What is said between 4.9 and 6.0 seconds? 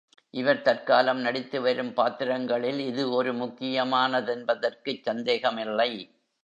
சந்தேகமில்லை.